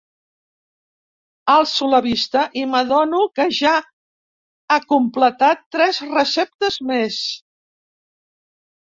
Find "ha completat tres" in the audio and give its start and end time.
4.75-5.99